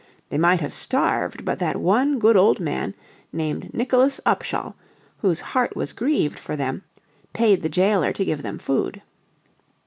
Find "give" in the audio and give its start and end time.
8.25-8.41